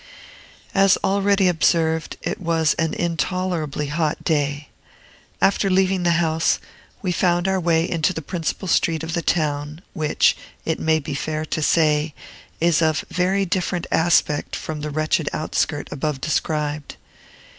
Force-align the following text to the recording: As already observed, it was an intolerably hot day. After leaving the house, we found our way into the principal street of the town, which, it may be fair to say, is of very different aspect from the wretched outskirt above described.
As 0.73 0.97
already 1.03 1.47
observed, 1.47 2.17
it 2.23 2.41
was 2.41 2.73
an 2.79 2.95
intolerably 2.95 3.85
hot 3.85 4.23
day. 4.23 4.69
After 5.39 5.69
leaving 5.69 6.01
the 6.01 6.13
house, 6.17 6.57
we 7.03 7.11
found 7.11 7.47
our 7.47 7.59
way 7.59 7.87
into 7.87 8.11
the 8.11 8.23
principal 8.23 8.67
street 8.67 9.03
of 9.03 9.13
the 9.13 9.21
town, 9.21 9.81
which, 9.93 10.35
it 10.65 10.79
may 10.79 10.97
be 10.97 11.13
fair 11.13 11.45
to 11.45 11.61
say, 11.61 12.15
is 12.59 12.81
of 12.81 13.05
very 13.11 13.45
different 13.45 13.85
aspect 13.91 14.55
from 14.55 14.81
the 14.81 14.89
wretched 14.89 15.29
outskirt 15.33 15.87
above 15.91 16.19
described. 16.19 16.95